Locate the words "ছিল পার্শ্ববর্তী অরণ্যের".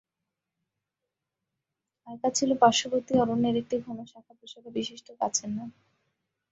2.37-3.55